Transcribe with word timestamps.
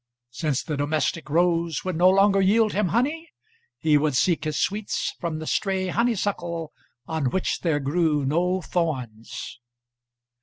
Since 0.31 0.63
the 0.63 0.77
domestic 0.77 1.29
rose 1.29 1.85
would 1.85 1.95
no 1.95 2.09
longer 2.09 2.41
yield 2.41 2.73
him 2.73 2.87
honey, 2.87 3.29
he 3.77 3.99
would 3.99 4.15
seek 4.15 4.45
his 4.45 4.57
sweets 4.57 5.13
from 5.19 5.37
the 5.37 5.45
stray 5.45 5.89
honeysuckle 5.89 6.73
on 7.05 7.29
which 7.29 7.59
there 7.59 7.79
grew 7.79 8.25
no 8.25 8.61
thorns. 8.63 9.59